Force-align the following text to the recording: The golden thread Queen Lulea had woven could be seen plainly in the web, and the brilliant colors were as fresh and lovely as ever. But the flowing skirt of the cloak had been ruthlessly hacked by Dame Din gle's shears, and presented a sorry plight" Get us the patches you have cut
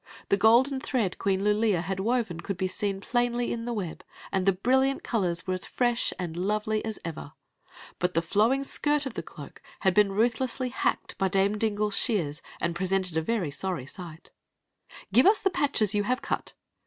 The 0.29 0.35
golden 0.35 0.79
thread 0.79 1.19
Queen 1.19 1.41
Lulea 1.43 1.81
had 1.83 1.99
woven 1.99 2.39
could 2.39 2.57
be 2.57 2.65
seen 2.67 3.01
plainly 3.01 3.53
in 3.53 3.65
the 3.65 3.71
web, 3.71 4.03
and 4.31 4.47
the 4.47 4.51
brilliant 4.51 5.03
colors 5.03 5.45
were 5.45 5.53
as 5.53 5.67
fresh 5.67 6.11
and 6.17 6.35
lovely 6.35 6.83
as 6.83 6.97
ever. 7.05 7.33
But 7.99 8.15
the 8.15 8.23
flowing 8.23 8.63
skirt 8.63 9.05
of 9.05 9.13
the 9.13 9.21
cloak 9.21 9.61
had 9.81 9.93
been 9.93 10.11
ruthlessly 10.11 10.69
hacked 10.69 11.15
by 11.19 11.27
Dame 11.27 11.59
Din 11.59 11.75
gle's 11.75 11.97
shears, 11.99 12.41
and 12.59 12.75
presented 12.75 13.15
a 13.15 13.51
sorry 13.51 13.85
plight" 13.85 14.31
Get 15.13 15.27
us 15.27 15.37
the 15.37 15.51
patches 15.51 15.93
you 15.93 16.01
have 16.01 16.23
cut 16.23 16.55